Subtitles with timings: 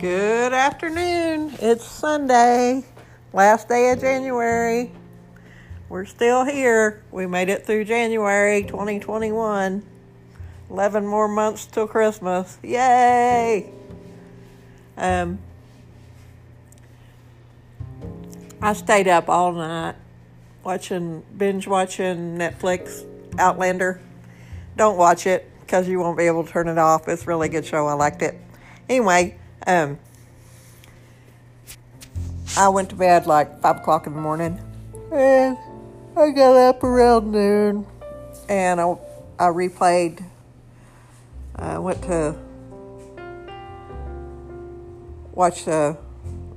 [0.00, 1.52] Good afternoon.
[1.60, 2.86] It's Sunday,
[3.34, 4.92] last day of January.
[5.90, 7.04] We're still here.
[7.10, 9.84] We made it through January 2021.
[10.70, 12.56] 11 more months till Christmas.
[12.62, 13.70] Yay!
[14.96, 15.38] Um,
[18.62, 19.96] I stayed up all night
[20.64, 23.04] watching, binge watching Netflix
[23.38, 24.00] Outlander.
[24.78, 27.06] Don't watch it because you won't be able to turn it off.
[27.06, 27.86] It's a really good show.
[27.86, 28.40] I liked it.
[28.88, 29.98] Anyway, um,
[32.56, 34.58] I went to bed like 5 o'clock in the morning.
[35.12, 35.56] And
[36.16, 37.86] I got up around noon.
[38.48, 38.96] And I,
[39.38, 40.24] I replayed.
[41.54, 42.36] I went to
[45.32, 45.96] watch the,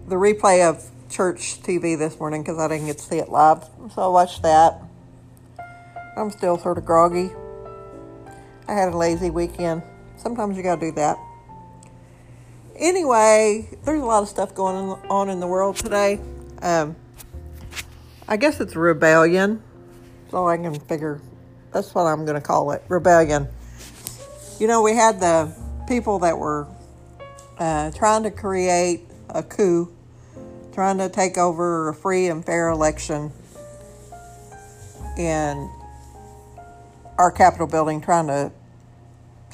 [0.07, 3.63] the replay of church TV this morning because I didn't get to see it live.
[3.93, 4.81] So I watched that.
[6.17, 7.31] I'm still sort of groggy.
[8.67, 9.83] I had a lazy weekend.
[10.17, 11.17] Sometimes you gotta do that.
[12.75, 16.19] Anyway, there's a lot of stuff going on in the world today.
[16.61, 16.95] Um,
[18.27, 19.61] I guess it's rebellion.
[20.31, 21.21] All I can figure.
[21.71, 23.47] That's what I'm going to call it rebellion.
[24.59, 25.55] You know, we had the
[25.87, 26.67] people that were
[27.59, 29.93] uh, trying to create a coup,
[30.73, 33.31] trying to take over a free and fair election
[35.17, 35.69] in
[37.19, 38.51] our Capitol building, trying to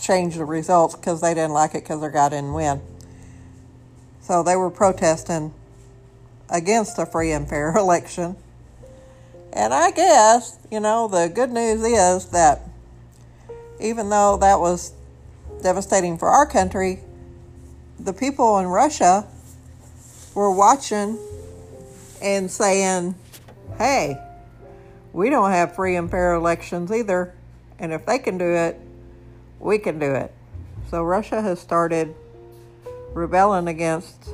[0.02, 2.82] change the results because they didn't like it because their guy didn't win.
[4.30, 5.56] So they were protesting
[6.52, 8.36] against a free and fair election.
[9.52, 12.62] And I guess, you know, the good news is that
[13.80, 14.94] even though that was
[15.64, 17.00] devastating for our country,
[18.00, 19.28] the people in Russia
[20.36, 21.18] were watching
[22.22, 23.16] and saying,
[23.80, 24.16] hey,
[25.12, 27.34] we don't have free and fair elections either.
[27.80, 28.80] And if they can do it,
[29.60, 30.32] we can do it.
[30.92, 32.14] So Russia has started
[33.14, 34.30] rebelling against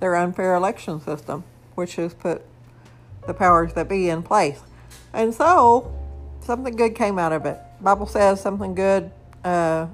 [0.00, 1.44] their unfair election system,
[1.74, 2.42] which has put
[3.26, 4.60] the powers that be in place.
[5.12, 5.94] And so,
[6.40, 7.58] something good came out of it.
[7.80, 9.10] Bible says something good
[9.44, 9.86] uh,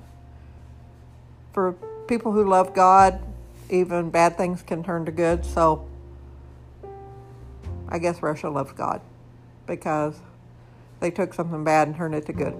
[1.53, 1.73] for
[2.07, 3.21] people who love God.
[3.69, 5.45] Even bad things can turn to good.
[5.45, 5.87] So,
[7.89, 9.01] I guess Russia loves God
[9.67, 10.21] because
[11.01, 12.55] they took something bad and turned it to good.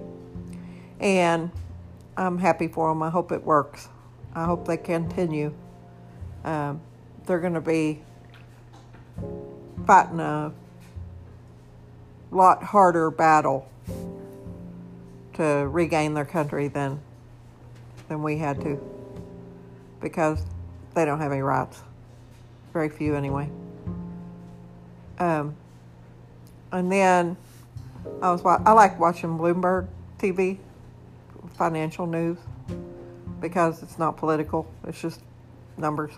[0.99, 1.51] And
[2.17, 3.03] I'm happy for them.
[3.03, 3.89] I hope it works.
[4.33, 5.53] I hope they continue.
[6.43, 6.81] Um,
[7.25, 8.01] they're going to be
[9.85, 10.51] fighting a
[12.31, 13.69] lot harder battle
[15.33, 16.99] to regain their country than
[18.09, 18.79] than we had to
[20.01, 20.43] because
[20.95, 21.81] they don't have any rights.
[22.73, 23.49] Very few, anyway.
[25.19, 25.55] Um,
[26.71, 27.37] and then
[28.21, 29.87] I was I like watching Bloomberg
[30.19, 30.59] TV
[31.57, 32.37] financial news
[33.41, 35.21] because it's not political, it's just
[35.77, 36.13] numbers.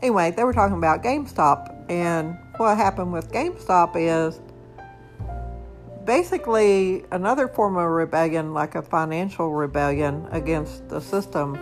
[0.00, 4.40] Anyway, they were talking about GameStop, and what happened with GameStop is
[6.04, 11.58] basically another form of rebellion, like a financial rebellion against the system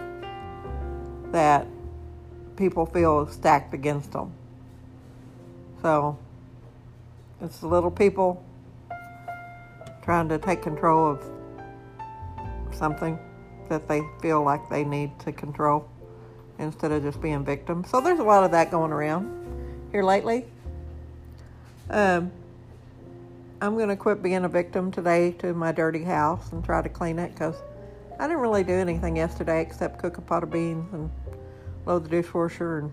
[1.32, 1.66] that
[2.56, 4.32] people feel stacked against them.
[5.82, 6.18] So
[7.40, 8.44] it's the little people
[10.02, 11.24] trying to take control of
[12.76, 13.18] something
[13.68, 15.88] that they feel like they need to control
[16.58, 17.90] instead of just being victims.
[17.90, 19.30] So there's a lot of that going around
[19.92, 20.44] here lately.
[21.90, 22.32] Um,
[23.60, 26.88] I'm going to quit being a victim today to my dirty house and try to
[26.88, 27.56] clean it because
[28.18, 31.10] I didn't really do anything yesterday except cook a pot of beans and
[31.84, 32.92] load the dishwasher and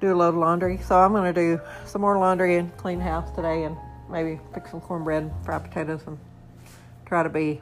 [0.00, 0.78] do a load of laundry.
[0.78, 3.76] So I'm going to do some more laundry and clean house today and
[4.10, 6.18] maybe fix some cornbread and fried potatoes and
[7.10, 7.60] try to be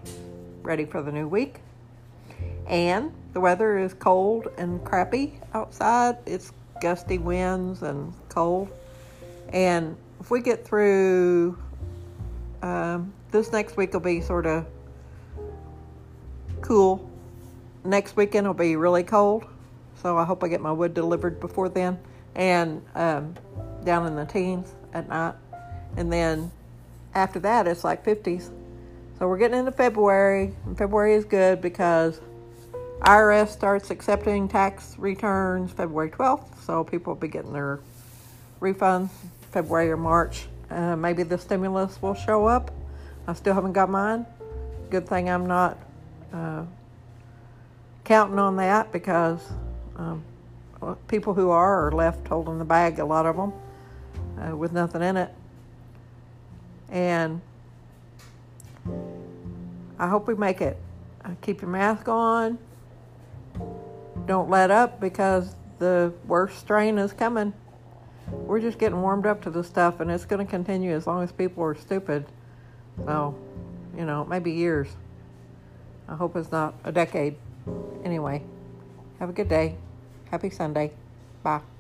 [0.62, 1.60] ready for the new week.
[2.66, 6.18] And the weather is cold and crappy outside.
[6.26, 8.68] It's gusty winds and cold.
[9.48, 11.56] And if we get through,
[12.60, 14.66] um, this next week will be sort of
[16.60, 17.10] cool.
[17.86, 19.46] Next weekend will be really cold.
[20.02, 21.98] So I hope I get my wood delivered before then.
[22.34, 23.34] And um,
[23.82, 25.36] down in the teens at night.
[25.96, 26.52] And then
[27.14, 28.50] after that, it's like 50s.
[29.18, 32.20] So we're getting into February, and February is good because
[33.00, 37.80] IRS starts accepting tax returns February 12th, so people will be getting their
[38.60, 39.10] refunds
[39.50, 40.46] February or March.
[40.70, 42.70] Uh, maybe the stimulus will show up.
[43.26, 44.24] I still haven't got mine.
[44.88, 45.78] Good thing I'm not
[46.32, 46.64] uh,
[48.04, 49.40] counting on that because
[49.96, 50.22] um,
[51.08, 53.52] people who are are left holding the bag, a lot of them,
[54.40, 55.34] uh, with nothing in it.
[56.88, 57.40] And
[59.98, 60.76] I hope we make it.
[61.24, 62.58] Uh, keep your mask on.
[64.26, 67.52] don't let up because the worst strain is coming.
[68.30, 71.22] We're just getting warmed up to this stuff, and it's going to continue as long
[71.22, 72.26] as people are stupid.
[73.06, 73.36] So,
[73.96, 74.88] you know, maybe years.
[76.08, 77.36] I hope it's not a decade.
[78.04, 78.42] Anyway,
[79.18, 79.76] have a good day.
[80.30, 80.92] Happy Sunday.
[81.42, 81.77] Bye.